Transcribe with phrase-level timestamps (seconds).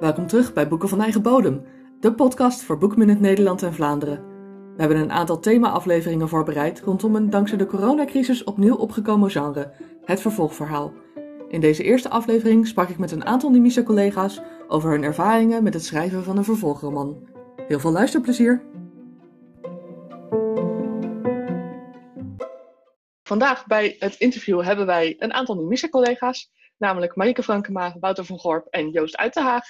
[0.00, 1.62] Welkom terug bij Boeken van Eigen Bodem,
[2.00, 4.24] de podcast voor Boekminute Nederland en Vlaanderen.
[4.74, 9.72] We hebben een aantal thema-afleveringen voorbereid rondom een dankzij de coronacrisis opnieuw opgekomen genre,
[10.04, 10.92] het vervolgverhaal.
[11.48, 15.74] In deze eerste aflevering sprak ik met een aantal Nimische collega's over hun ervaringen met
[15.74, 17.28] het schrijven van een vervolgroman.
[17.66, 18.73] Heel veel luisterplezier!
[23.26, 28.38] Vandaag bij het interview hebben wij een aantal Nimische collega's, namelijk Marieke Frankema, Wouter van
[28.38, 29.64] Gorp en Joost Uitenhaag.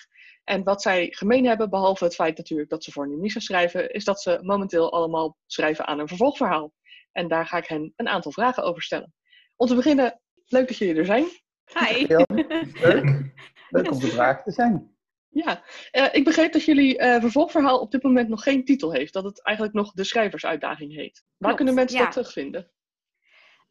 [0.45, 4.05] En wat zij gemeen hebben, behalve het feit natuurlijk dat ze voor Nimische schrijven, is
[4.05, 6.73] dat ze momenteel allemaal schrijven aan een vervolgverhaal.
[7.13, 9.15] En daar ga ik hen een aantal vragen over stellen.
[9.57, 11.25] Om te beginnen, leuk dat jullie er zijn.
[11.79, 12.07] Hi.
[12.07, 13.33] Leuk.
[13.71, 14.97] Leuk om vraag te zijn.
[15.29, 15.63] Ja,
[15.93, 19.13] uh, ik begreep dat jullie uh, vervolgverhaal op dit moment nog geen titel heeft.
[19.13, 21.23] Dat het eigenlijk nog de schrijversuitdaging heet.
[21.25, 22.05] Waar Klopt, kunnen mensen ja.
[22.05, 22.73] dat terugvinden?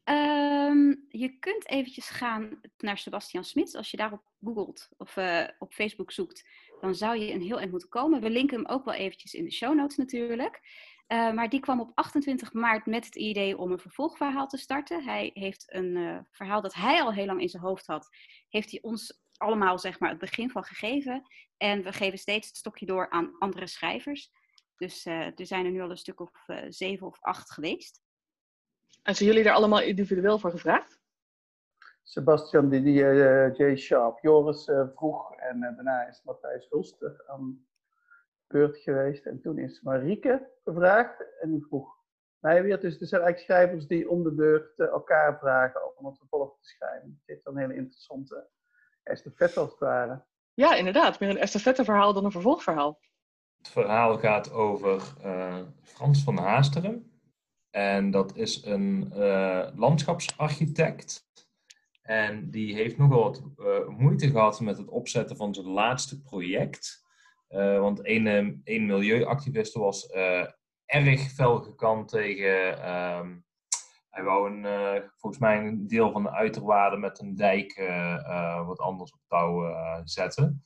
[0.05, 3.75] Um, je kunt eventjes gaan naar Sebastian Smits.
[3.75, 6.47] Als je daarop googelt of uh, op Facebook zoekt,
[6.81, 8.21] dan zou je een heel eind moeten komen.
[8.21, 10.61] We linken hem ook wel eventjes in de show notes natuurlijk.
[11.07, 15.03] Uh, maar die kwam op 28 maart met het idee om een vervolgverhaal te starten.
[15.03, 18.09] Hij heeft een uh, verhaal dat hij al heel lang in zijn hoofd had,
[18.49, 21.23] heeft hij ons allemaal zeg maar het begin van gegeven.
[21.57, 24.31] En we geven steeds het stokje door aan andere schrijvers.
[24.77, 28.02] Dus er zijn er nu al een stuk of zeven of acht geweest.
[29.03, 31.01] En zijn jullie er allemaal individueel voor gevraagd?
[32.03, 37.23] Sebastian, die, die uh, Jay Sharp, Joris uh, vroeg en uh, daarna is Matthijs Hulster
[37.27, 37.65] aan
[38.47, 39.25] beurt geweest.
[39.25, 41.95] En toen is Marieke gevraagd en die vroeg
[42.39, 42.79] mij weer.
[42.79, 46.67] Dus er zijn eigenlijk schrijvers die om de beurt elkaar vragen om het vervolg te
[46.67, 47.09] schrijven.
[47.09, 48.49] Het heeft dan een hele interessante
[49.03, 50.23] estafette als het ware.
[50.53, 51.19] Ja, inderdaad.
[51.19, 52.99] Meer een estafette verhaal dan een vervolgverhaal.
[53.57, 55.01] Het verhaal gaat over
[55.81, 57.12] Frans van Haasteren.
[57.75, 61.27] En dat is een uh, landschapsarchitect.
[62.01, 67.05] En die heeft nogal wat uh, moeite gehad met het opzetten van zijn laatste project.
[67.49, 70.09] Uh, want een, een milieuactiviste was
[70.85, 72.89] erg fel gekant tegen.
[72.89, 73.45] Um,
[74.09, 77.75] hij wou een, volgens mij een deel van de uiterwaarde met een dijk
[78.65, 80.63] wat anders op touw zetten.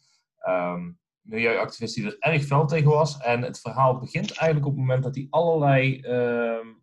[0.48, 3.18] Um, milieuactivist die er erg fel tegen was.
[3.18, 6.76] En het verhaal begint eigenlijk op het moment dat hij allerlei uh,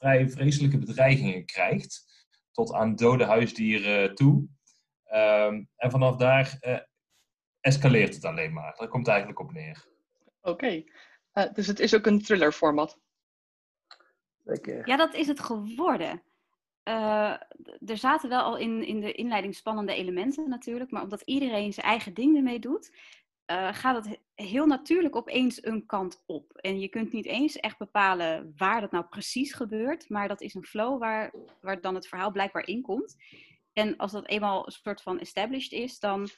[0.00, 2.08] vrij vreselijke bedreigingen krijgt.
[2.52, 4.48] Tot aan dode huisdieren toe.
[5.12, 6.78] Um, en vanaf daar uh,
[7.60, 8.74] escaleert het alleen maar.
[8.76, 9.86] Daar komt het eigenlijk op neer.
[10.40, 10.50] Oké.
[10.50, 10.86] Okay.
[11.34, 12.98] Uh, dus het is ook een thriller format.
[14.42, 14.88] Lekker.
[14.88, 16.22] Ja, dat is het geworden.
[16.84, 17.36] Uh,
[17.86, 20.90] er zaten wel al in, in de inleiding spannende elementen natuurlijk.
[20.90, 22.96] Maar omdat iedereen zijn eigen ding ermee doet,
[23.50, 26.56] uh, gaat het heel natuurlijk opeens een kant op.
[26.56, 30.54] En je kunt niet eens echt bepalen waar dat nou precies gebeurt, maar dat is
[30.54, 33.16] een flow waar, waar dan het verhaal blijkbaar in komt.
[33.72, 36.28] En als dat eenmaal een soort van established is, dan,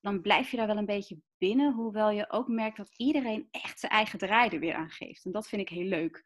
[0.00, 3.80] dan blijf je daar wel een beetje binnen, hoewel je ook merkt dat iedereen echt
[3.80, 5.24] zijn eigen draai er weer aan geeft.
[5.24, 6.24] En dat vind ik heel leuk.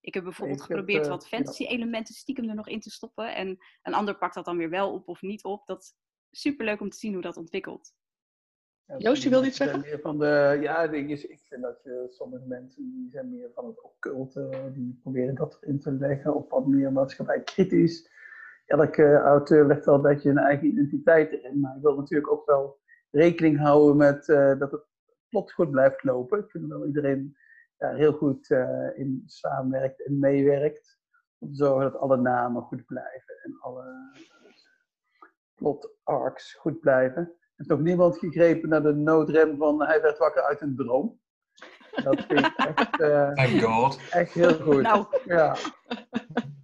[0.00, 3.34] Ik heb bijvoorbeeld Ik geprobeerd eh, wat fantasy-elementen stiekem er nog in te stoppen.
[3.34, 5.66] En een ander pakt dat dan weer wel op of niet op.
[5.66, 5.94] Dat is
[6.40, 7.92] superleuk om te zien hoe dat ontwikkelt.
[8.96, 9.80] Joost, je wilde iets zeggen?
[9.80, 13.50] Meer van de, ja, ding is, ik vind dat je sommige mensen die zijn meer
[13.54, 18.10] van het occulte, die proberen dat erin te leggen op wat meer maatschappij kritisch.
[18.66, 22.46] Elke auteur legt wel een beetje een eigen identiteit erin, maar ik wil natuurlijk ook
[22.46, 24.84] wel rekening houden met uh, dat het
[25.28, 26.38] plot goed blijft lopen.
[26.38, 27.36] Ik vind dat iedereen
[27.76, 30.98] daar heel goed uh, in samenwerkt en meewerkt.
[31.38, 34.12] Om te zorgen dat alle namen goed blijven en alle
[35.54, 37.32] plot arcs goed blijven.
[37.58, 41.18] Er heeft nog niemand gegrepen naar de noodrem van hij werd wakker uit een droom.
[42.04, 43.98] Dat vind ik echt, uh, Thank God.
[44.10, 44.82] echt heel goed.
[44.82, 45.06] Nou.
[45.26, 45.56] Ja.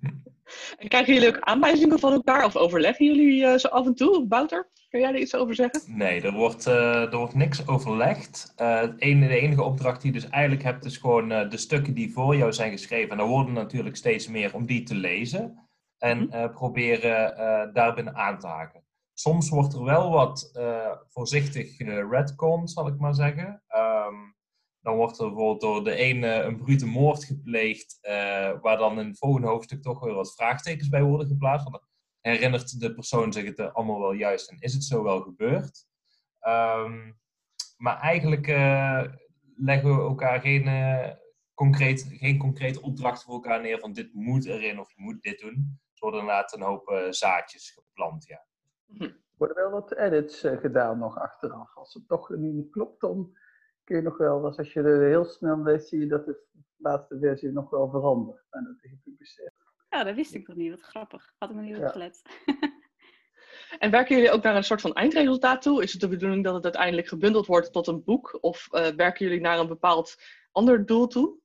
[0.78, 4.26] En krijgen jullie ook aanwijzingen van elkaar of overleggen jullie uh, zo af en toe?
[4.28, 5.96] Wouter, kun jij er iets over zeggen?
[5.96, 8.52] Nee, er wordt, uh, er wordt niks overlegd.
[8.62, 12.12] Uh, de enige opdracht die je dus eigenlijk hebt, is gewoon uh, de stukken die
[12.12, 13.10] voor jou zijn geschreven.
[13.10, 15.68] En er worden natuurlijk steeds meer om die te lezen.
[15.98, 16.50] En Mhm.
[16.52, 17.34] proberen
[17.72, 18.83] daarbinnen aan te haken.
[19.14, 20.50] Soms wordt er wel wat
[21.08, 21.78] voorzichtig
[22.10, 23.62] redcon, zal ik maar zeggen.
[23.76, 24.36] Um,
[24.80, 27.98] dan wordt er bijvoorbeeld door de ene een brute moord gepleegd,
[28.60, 31.70] waar dan in het volgende hoofdstuk toch weer wat vraagtekens bij worden geplaatst.
[31.70, 31.82] Want
[32.20, 35.86] herinnert de persoon zich het allemaal wel juist en is het zo wel gebeurd?
[36.46, 37.18] Um,
[37.76, 38.46] maar eigenlijk
[39.56, 40.64] leggen we elkaar geen,
[41.54, 45.38] concreet, geen concrete opdrachten voor elkaar neer van dit moet erin of je moet dit
[45.38, 45.80] doen.
[45.92, 48.46] Er worden inderdaad een hoop zaadjes geplant, ja.
[48.98, 51.76] Er worden wel wat edits gedaan nog achteraf.
[51.76, 53.36] Als het toch niet klopt, dan
[53.84, 56.42] kun je nog wel, als je er heel snel leest, zie je dat de
[56.76, 58.46] laatste versie nog wel verandert.
[58.50, 59.52] En dat is gepubliceerd.
[59.88, 60.70] Ja, dat wist ik nog niet.
[60.70, 61.34] Wat grappig.
[61.38, 61.84] Had ik nog niet Ja.
[61.86, 62.22] opgelet.
[63.78, 65.82] En werken jullie ook naar een soort van eindresultaat toe?
[65.82, 68.38] Is het de bedoeling dat het uiteindelijk gebundeld wordt tot een boek?
[68.40, 70.16] Of eh, werken jullie naar een bepaald
[70.52, 71.38] ander doel toe?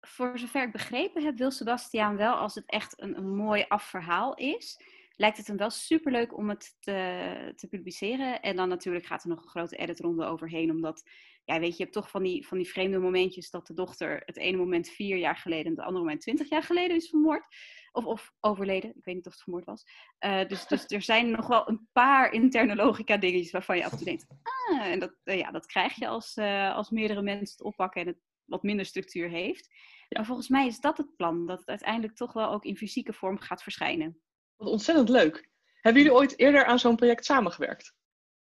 [0.00, 4.34] Voor zover ik begrepen heb, wil Sebastiaan wel, als het echt een, een mooi afverhaal
[4.34, 4.80] is,
[5.20, 8.40] lijkt het hem wel superleuk om het te, te publiceren.
[8.40, 11.02] En dan natuurlijk gaat er nog een grote editronde overheen, omdat,
[11.44, 14.22] ja, weet je, je hebt toch van die, van die vreemde momentjes dat de dochter
[14.24, 17.44] het ene moment vier jaar geleden en het andere moment twintig jaar geleden is vermoord.
[17.92, 19.84] Of, of overleden, ik weet niet of het vermoord was.
[20.18, 23.90] Eh, dus, dus er zijn nog wel een paar interne logica dingetjes waarvan je af
[23.90, 27.22] en toe denkt, ah, en dat, eh, ja, dat krijg je als, eh, als meerdere
[27.22, 29.68] mensen het oppakken en het wat minder structuur heeft.
[30.08, 33.12] Maar volgens mij is dat het plan, dat het uiteindelijk toch wel ook in fysieke
[33.12, 34.20] vorm gaat verschijnen.
[34.60, 35.48] Wat ontzettend leuk.
[35.80, 37.94] Hebben jullie ooit eerder aan zo'n project samengewerkt?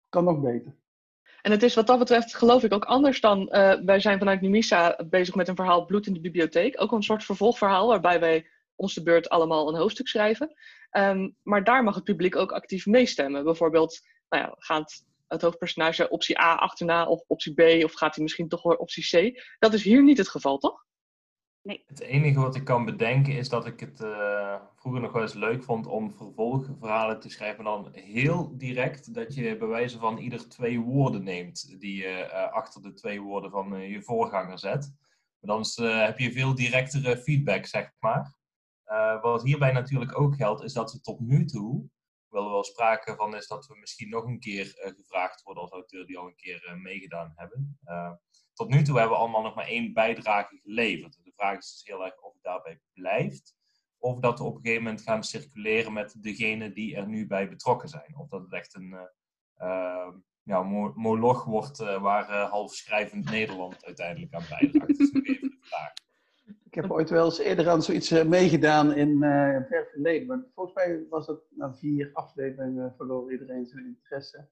[0.09, 0.77] Kan nog beter.
[1.43, 4.41] En het is wat dat betreft, geloof ik, ook anders dan eh, wij zijn vanuit
[4.41, 6.81] Numisa bezig met een verhaal Bloed in de bibliotheek.
[6.81, 10.55] Ook een soort vervolgverhaal waarbij wij ons de beurt allemaal een hoofdstuk schrijven.
[10.91, 13.45] Ehm, maar daar mag het publiek ook actief meestemmen.
[13.45, 18.23] Bijvoorbeeld, nou ja, gaat het hoofdpersonage optie A achterna of optie B of gaat hij
[18.23, 19.43] misschien toch weer optie C?
[19.59, 20.85] Dat is hier niet het geval, toch?
[21.63, 25.35] Het enige wat ik kan bedenken is dat ik het eh, vroeger nog wel eens
[25.35, 27.65] leuk vond om vervolgverhalen te schrijven.
[27.65, 32.53] Dan heel direct dat je bij wijze van ieder twee woorden neemt die je eh,
[32.53, 34.95] achter de twee woorden van eh, je voorganger zet.
[35.41, 38.35] Maar dan heb je veel directere feedback, zeg maar.
[39.23, 41.89] Wat hierbij natuurlijk ook geldt, is dat we tot nu toe,
[42.31, 44.65] er wel sprake van is dat we misschien nog een keer
[44.97, 47.79] gevraagd worden als auteur die al een keer meegedaan hebben.
[48.55, 51.22] Tot nu toe hebben we allemaal nog maar één bijdrage geleverd.
[51.37, 53.57] De vraag is dus heel erg of het daarbij blijft.
[53.99, 57.49] Of dat we op een gegeven moment gaan circuleren met degenen die er nu bij
[57.49, 58.17] betrokken zijn.
[58.19, 59.03] Of dat het echt een eh,
[59.69, 64.89] eh, ja, mo- moloch wordt eh, waar eh, half schrijvend Nederland uiteindelijk aan bijdraagt.
[64.89, 65.93] Dat is nog even de vraag.
[66.65, 70.27] Ik heb ooit wel eens eerder aan zoiets meegedaan in eh ver verleden.
[70.27, 74.49] Maar volgens mij was het na vier afleveringen verloor iedereen zijn interesse.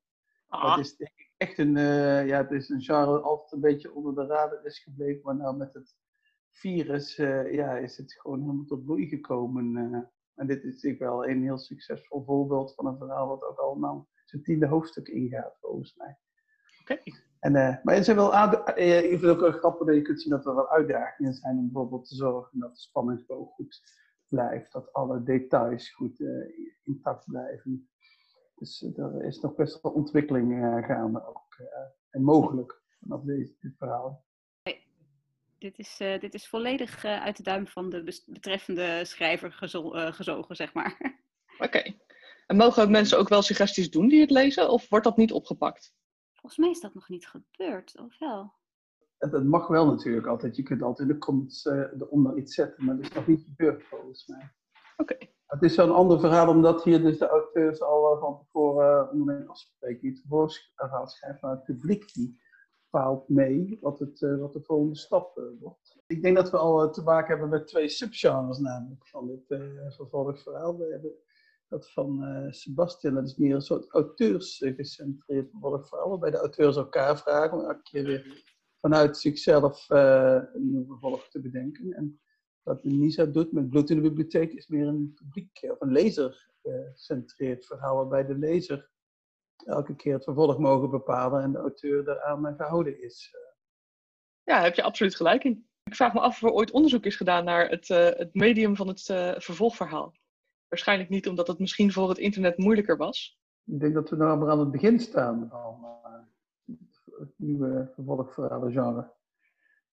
[0.49, 3.61] Maar Ah, Het is echt een, eh, ja, het is een genre dat altijd een
[3.61, 5.21] beetje onder de radar is gebleven.
[5.25, 5.97] Maar nou met het
[6.50, 9.76] virus eh, ja, is het gewoon helemaal tot bloei gekomen.
[9.76, 10.00] eh.
[10.35, 14.08] en dit is natuurlijk wel een heel succesvol voorbeeld van een verhaal wat ook allemaal
[14.25, 16.19] zijn tiende hoofdstuk ingaat, volgens mij.
[16.81, 16.99] Oké.
[17.38, 20.23] En, eh, maar er zijn wel ik vind het ook wel grappig dat je kunt
[20.23, 23.82] zien dat er wel uitdagingen zijn om bijvoorbeeld te zorgen dat de spanningsboog goed
[24.29, 26.25] blijft, dat alle details goed
[26.82, 27.88] intact blijven.
[28.55, 30.52] Dus er is nog best wel ontwikkeling
[30.87, 31.56] gaande ook.
[32.11, 34.25] en mogelijk vanaf deze, dit verhaal.
[35.61, 39.93] Dit is, eh, dit is volledig eh, uit de duim van de betreffende schrijver gezo-
[39.93, 41.21] eh, gezogen, zeg maar.
[41.59, 41.95] Oké.
[42.47, 44.71] En mogen mensen ook wel suggesties doen die het lezen?
[44.71, 45.95] Of wordt dat niet opgepakt?
[46.33, 48.55] Volgens mij is dat nog niet gebeurd, of wel?
[49.19, 50.57] Het mag wel natuurlijk altijd.
[50.57, 53.83] Je kunt altijd in de comments eronder iets zetten, maar dat is nog niet gebeurd
[53.85, 54.51] volgens mij.
[54.97, 55.17] Oké.
[55.47, 59.49] Het is zo'n ander verhaal, omdat hier dus de auteurs al van tevoren uh, onderling
[59.49, 60.01] afspreken.
[60.01, 60.23] Die het
[60.75, 62.41] verhaal schrijft, maar het publiek die
[62.90, 65.98] bepaalt mee wat, het, uh, wat de volgende stap uh, wordt.
[66.06, 69.60] Ik denk dat we al uh, te maken hebben met twee subgenres namelijk van dit
[69.88, 70.78] vervolgverhaal.
[70.78, 71.12] We hebben
[71.69, 77.58] dat van Sebastian, dat is meer een soort auteursgecentreerd vervolgverhaal, waarbij de auteurs elkaar vragen
[77.58, 78.44] om elke weer
[78.76, 81.92] vanuit zichzelf een nieuw vervolg te bedenken.
[81.92, 82.20] En
[82.62, 87.66] wat Nisa doet met Bloed in de Bibliotheek is meer een publiek of een lezer-gecentreerd
[87.66, 88.90] verhaal, waarbij de lezer
[89.67, 93.35] elke keer het vervolg mogen bepalen en de auteur daaraan gehouden is.
[94.45, 95.69] Ja, daar heb je absoluut gelijk in.
[95.83, 98.76] Ik vraag me af of er ooit onderzoek is gedaan naar het, uh, het medium
[98.76, 100.14] van het uh, vervolgverhaal.
[100.69, 103.38] Waarschijnlijk niet, omdat het misschien voor het internet moeilijker was.
[103.64, 106.79] Ik denk dat we nou maar aan het begin staan van uh,
[107.19, 109.12] het nieuwe vervolgverhalen-genre.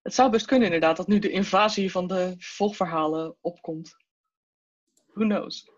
[0.02, 3.96] Het zou best kunnen inderdaad, dat nu de invasie van de vervolgverhalen opkomt.
[5.14, 5.72] Who knows?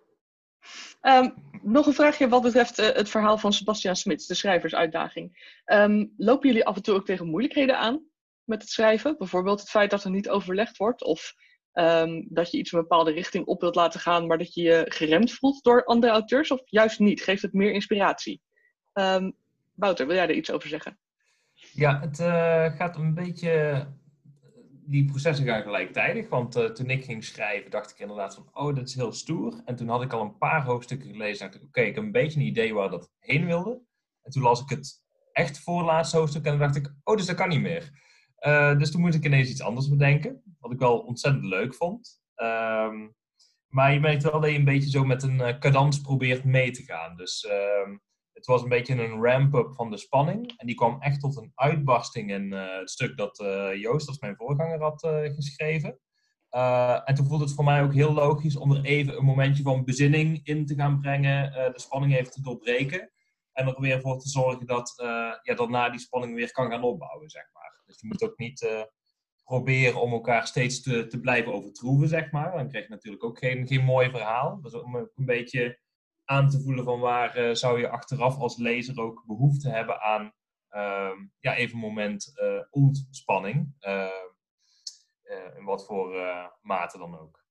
[1.01, 5.53] Um, nog een vraagje wat betreft uh, het verhaal van Sebastian Smits, de schrijversuitdaging.
[5.65, 8.05] Um, lopen jullie af en toe ook tegen moeilijkheden aan
[8.43, 9.17] met het schrijven?
[9.17, 11.33] Bijvoorbeeld het feit dat er niet overlegd wordt of
[11.73, 14.85] um, dat je iets een bepaalde richting op wilt laten gaan, maar dat je je
[14.87, 17.21] geremd voelt door andere auteurs of juist niet?
[17.21, 18.41] Geeft het meer inspiratie?
[19.75, 20.99] Wouter, wil jij er iets over zeggen?
[21.73, 23.85] Ja, het uh, gaat een beetje
[24.89, 26.29] die processen gaan gelijktijdig.
[26.29, 29.61] Want uh, toen ik ging schrijven, dacht ik inderdaad van, oh, dat is heel stoer.
[29.65, 31.45] En toen had ik al een paar hoofdstukken gelezen.
[31.45, 33.81] dacht ik, oké, ik heb een beetje een idee waar dat heen wilde.
[34.21, 37.35] En toen las ik het echt voorlaatste hoofdstuk en dan dacht ik, oh, dus dat
[37.35, 37.89] kan niet meer.
[38.39, 40.43] Uh, dus toen moest ik ineens iets anders bedenken.
[40.59, 42.21] Wat ik wel ontzettend leuk vond.
[42.35, 43.15] Um,
[43.67, 46.71] maar je merkt wel dat je een beetje zo met een uh, cadans probeert mee
[46.71, 47.15] te gaan.
[47.15, 47.49] Dus
[47.85, 48.01] um,
[48.39, 50.53] het was een beetje een ramp-up van de spanning.
[50.57, 54.19] En die kwam echt tot een uitbarsting in uh, het stuk dat uh, Joost, als
[54.19, 55.99] mijn voorganger, had uh, geschreven.
[56.49, 59.63] Eh, en toen voelde het voor mij ook heel logisch om er even een momentje
[59.63, 63.11] van bezinning in te gaan brengen, de spanning even te doorbreken.
[63.51, 64.93] En er weer voor te zorgen dat
[65.41, 67.81] ja, daarna die spanning weer kan gaan opbouwen, zeg maar.
[67.85, 68.87] Dus je moet ook niet
[69.43, 72.51] proberen om elkaar steeds te, te blijven overtroeven, zeg maar.
[72.51, 74.61] Dan krijg je natuurlijk ook geen, geen mooi verhaal.
[74.61, 75.79] Dus om een beetje
[76.29, 80.33] aan te voelen van waar zou je achteraf als lezer ook behoefte hebben aan
[80.69, 82.33] ehm, ja, even een moment
[82.69, 83.75] ontspanning.
[83.79, 84.29] Ehm,
[85.29, 87.45] eh, in wat voor eh, mate dan ook.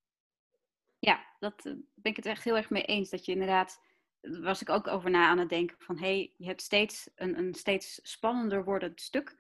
[0.98, 3.10] Ja, dat eh, ben ik het echt heel erg mee eens.
[3.10, 3.82] Dat je inderdaad,
[4.20, 7.10] daar was ik ook over na aan het denken van, hé, hey, je hebt steeds
[7.14, 9.36] een, een steeds spannender wordend stuk.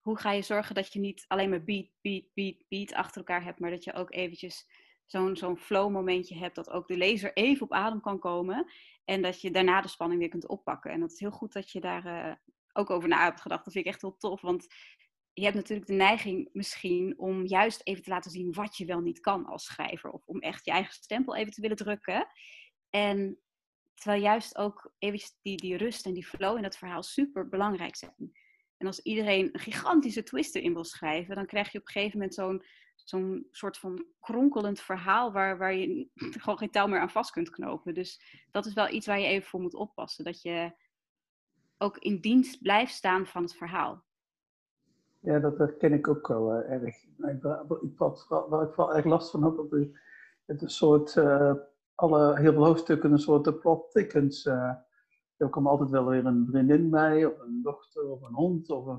[0.00, 3.44] Hoe ga je zorgen dat je niet alleen maar beat, beat, beat, beat achter elkaar
[3.44, 4.68] hebt, maar dat je ook eventjes
[5.10, 8.72] zo'n zo'n flow momentje hebt, dat ook de lezer even op adem kan komen
[9.04, 10.90] en dat je daarna de spanning weer kunt oppakken.
[10.90, 12.40] En dat is heel goed dat je daar
[12.72, 13.64] ook over na hebt gedacht.
[13.64, 14.66] Dat vind ik echt heel tof, want
[15.32, 19.00] je hebt natuurlijk de neiging misschien om juist even te laten zien wat je wel
[19.00, 20.10] niet kan als schrijver.
[20.10, 22.26] Of om echt je eigen stempel even te willen drukken.
[22.90, 23.40] En
[23.94, 27.96] terwijl juist ook eventjes die, die rust en die flow in dat verhaal super belangrijk
[27.96, 28.32] zijn.
[28.76, 32.18] En als iedereen een gigantische twist erin wil schrijven, dan krijg je op een gegeven
[32.18, 32.64] moment zo'n
[33.10, 36.08] zo'n soort van kronkelend verhaal waar, waar je
[36.40, 37.94] gewoon geen touw meer aan vast kunt knopen.
[37.94, 40.24] Dus dat is wel iets waar je even voor moet oppassen.
[40.24, 40.72] Dat je
[41.78, 44.04] ook in dienst blijft staan van het verhaal.
[45.18, 46.96] Ja, dat herken ik ook wel uh, erg.
[47.04, 47.42] Ik,
[47.96, 49.70] wat, waar ik vooral erg last van had, dat
[50.44, 51.54] het een soort, uh,
[51.94, 54.44] alle, heel veel hoofdstukken een soort plot thickens.
[54.44, 54.72] Uh,
[55.40, 58.86] er kwam altijd wel weer een vriendin bij, of een dochter, of een hond, of
[58.86, 58.98] een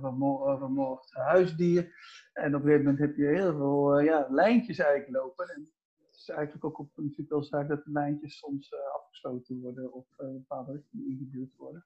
[0.60, 1.94] vermoord huisdier.
[2.34, 5.50] En op een gegeven moment heb je heel veel ja, lijntjes eigenlijk lopen.
[5.50, 5.72] En
[6.06, 10.06] het is eigenlijk ook op natuurlijk wel zaak dat de lijntjes soms afgesloten worden of
[10.18, 11.86] bepaalde richtingen worden.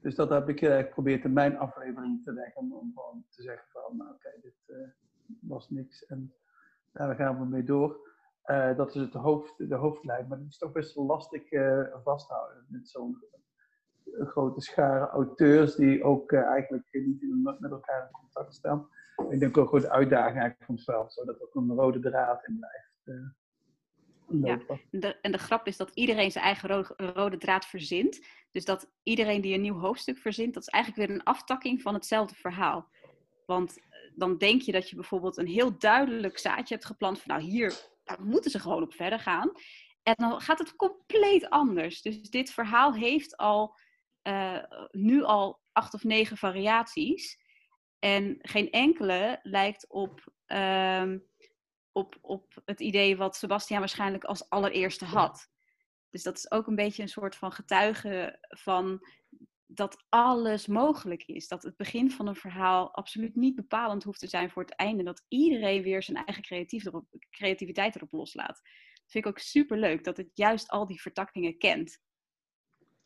[0.00, 2.72] Dus dat heb ik uh, geprobeerd in mijn aflevering te leggen.
[2.72, 4.76] Om gewoon te zeggen van, nou oké, dit uh,
[5.40, 6.34] was niks en
[6.92, 8.13] daar gaan we mee door.
[8.46, 10.28] Uh, dat is het hoofd, de hoofdlijn.
[10.28, 11.42] Maar dat is toch best wel lastig
[12.04, 12.66] vasthouden.
[12.68, 13.24] Met zo'n
[14.18, 18.88] grote schare auteurs die ook eigenlijk niet in, met elkaar in contact staan.
[19.30, 22.58] Ik denk ook gewoon de uitdaging eigenlijk van zodat er ook een rode draad in
[22.58, 22.94] blijft.
[24.26, 24.58] Ja,
[24.90, 28.26] en de, en de grap is dat iedereen zijn eigen rode, rode, draad verzint.
[28.52, 31.94] Dus dat iedereen die een nieuw hoofdstuk verzint, dat is eigenlijk weer een aftakking van
[31.94, 32.88] hetzelfde verhaal.
[33.46, 33.84] Want eh,
[34.14, 37.92] dan denk je dat je bijvoorbeeld een heel duidelijk zaadje hebt geplant van nou hier
[38.04, 39.52] daar moeten ze gewoon op verder gaan.
[40.02, 42.02] En dan gaat het compleet anders.
[42.02, 43.76] Dus dit verhaal heeft al
[44.22, 47.42] uh, nu al acht of negen variaties.
[47.98, 51.12] En geen enkele lijkt op uh,
[51.92, 55.48] op, op het idee wat Sebastian waarschijnlijk als allereerste had.
[56.10, 59.06] Dus dat is ook een beetje een soort van getuige van
[59.66, 61.48] dat alles mogelijk is.
[61.48, 65.02] Dat het begin van een verhaal absoluut niet bepalend hoeft te zijn voor het einde.
[65.02, 66.66] Dat iedereen weer zijn eigen
[67.30, 68.60] creativiteit erop loslaat.
[68.94, 71.98] Dat vind ik ook super leuk dat het juist al die vertakkingen kent.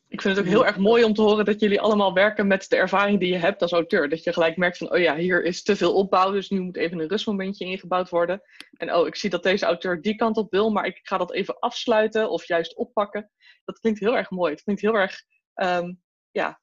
[0.08, 2.68] Ik vind het ook heel erg mooi om te horen dat jullie allemaal werken met
[2.68, 4.08] de ervaring die je hebt als auteur.
[4.08, 6.76] Dat je gelijk merkt van, oh ja, hier is te veel opbouw, dus nu moet
[6.76, 8.42] even een rustmomentje ingebouwd worden.
[8.72, 11.32] En oh, ik zie dat deze auteur die kant op wil, maar ik ga dat
[11.32, 13.30] even afsluiten of juist oppakken.
[13.64, 14.52] Dat klinkt heel erg mooi.
[14.52, 15.22] Het klinkt heel erg,
[15.54, 16.60] um, ja,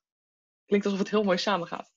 [0.65, 1.93] klinkt alsof het heel mooi samengaat.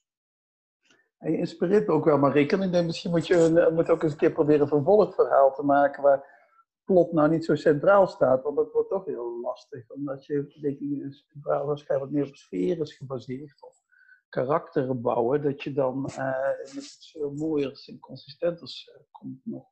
[1.18, 2.56] En je inspireert me ook wel, Marieke.
[2.56, 6.02] Ik denk, misschien moet je moet ook eens een keer proberen een vervolgverhaal te maken
[6.02, 6.36] waar
[6.84, 9.90] plot nou niet zo centraal staat, want dat wordt toch heel lastig.
[9.90, 13.82] Omdat je, denk ik, een verhaal waarschijnlijk meer op sfeer is gebaseerd, of
[14.28, 19.40] karakteren bouwen, dat je dan uh, met iets veel mooiers en consistenters uh, komt.
[19.44, 19.66] Nog,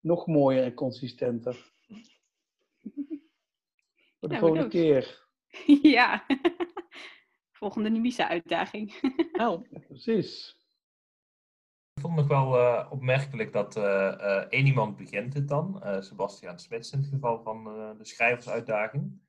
[0.00, 1.54] nog mooier en consistenter.
[4.18, 5.26] Voor de volgende keer.
[5.82, 6.26] Ja,
[7.58, 8.94] volgende Nimisa-uitdaging.
[9.46, 10.56] oh, precies.
[11.94, 14.08] Ik vond het nog wel uh, opmerkelijk dat uh,
[14.48, 17.64] één iemand begint het dan, Sebastian Smits in het geval van
[17.98, 19.20] de schrijversuitdaging.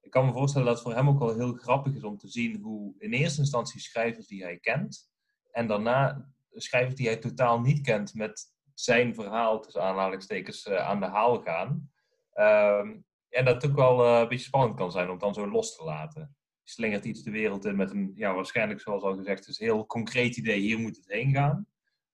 [0.00, 2.28] Ik kan me voorstellen dat het voor hem ook wel heel grappig is om te
[2.28, 5.10] zien hoe in eerste instantie schrijvers die hij kent
[5.50, 11.06] en daarna schrijvers die hij totaal niet kent met zijn verhaal, tussen aanhalingstekens, aan de
[11.06, 11.90] haal gaan.
[12.32, 12.96] Ehm,
[13.28, 15.84] en dat het ook wel een beetje spannend kan zijn om dan zo los te
[15.84, 16.36] laten.
[16.68, 20.36] Slingert iets de wereld in met een, ja, waarschijnlijk zoals al gezegd, dus heel concreet
[20.36, 21.66] idee, hier moet het heen gaan.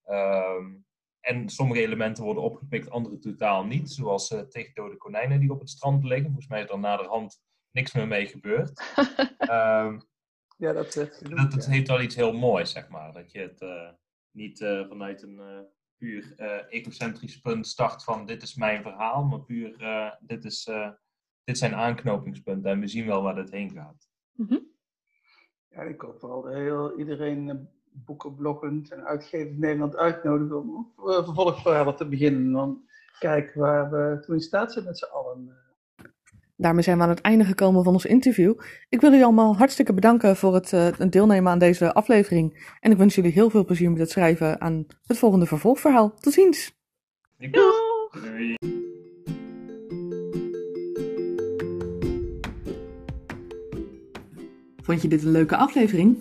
[0.04, 0.74] Ehm,
[1.20, 3.90] en sommige elementen worden opgepikt, andere totaal niet.
[3.90, 6.26] Zoals uh, tegen dode konijnen die op het strand liggen.
[6.26, 8.82] Volgens mij is er naderhand niks meer mee gebeurd.
[9.38, 10.02] um,
[10.64, 13.12] ja, dat, dat, dat heeft wel iets heel moois, zeg maar.
[13.12, 13.90] Dat je het uh,
[14.30, 16.34] niet uh, vanuit een puur
[16.68, 19.76] egocentrisch punt start van dit is mijn verhaal, maar puur
[20.20, 20.70] dit, is,
[21.44, 24.12] dit zijn aanknopingspunten en we zien wel waar dit heen gaat.
[24.34, 24.66] Mm -hmm.
[25.68, 32.08] Ja, ik hoop vooral heel iedereen boekenbloggend en uitgevers Nederland uitnodigen om uh, vervolgverhalen te
[32.08, 32.52] beginnen.
[32.52, 32.78] Want
[33.18, 35.56] kijken waar we toe in staat zijn met z'n allen.
[36.56, 38.54] Daarmee zijn we aan het einde gekomen van ons interview.
[38.88, 42.76] Ik wil jullie allemaal hartstikke bedanken voor het, uh, deelnemen aan deze aflevering.
[42.80, 46.14] En ik wens jullie heel veel plezier met het schrijven aan het volgende vervolgverhaal.
[46.14, 46.72] Tot ziens!
[47.38, 48.92] Doei!
[54.84, 56.18] Vond je dit een leuke aflevering?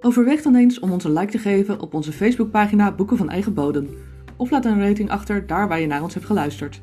[0.00, 3.54] Overweeg dan eens om ons een like te geven op onze Facebookpagina Boeken van Eigen
[3.54, 3.88] Bodem.
[4.36, 6.80] Of laat een rating achter daar waar je naar ons hebt geluisterd.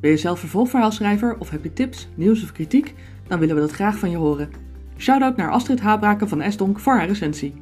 [0.00, 2.94] Ben je zelf vervolgverhaalschrijver of heb je tips, nieuws of kritiek?
[3.28, 4.48] Dan willen we dat graag van je horen.
[4.96, 7.54] Shoutout naar Astrid Habraken van Esdonk voor haar recensie.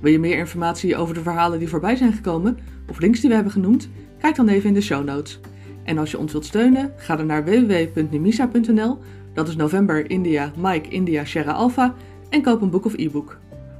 [0.00, 2.58] Wil je meer informatie over de verhalen die voorbij zijn gekomen
[2.88, 3.88] of links die we hebben genoemd?
[4.18, 5.40] Kijk dan even in de show notes.
[5.84, 8.98] En als je ons wilt steunen, ga dan naar www.nimisa.nl,
[9.34, 11.94] dat is november India Mike India Sierra Alpha,
[12.30, 13.38] en koop een boek of e-book.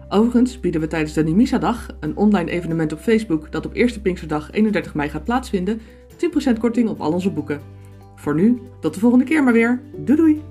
[0.09, 4.51] Overigens bieden we tijdens de Nimisa-dag, een online evenement op Facebook dat op eerste Pinksterdag
[4.51, 5.81] 31 mei gaat plaatsvinden,
[6.55, 7.61] 10% korting op al onze boeken.
[8.15, 9.81] Voor nu, tot de volgende keer maar weer.
[9.97, 10.43] Doei doei!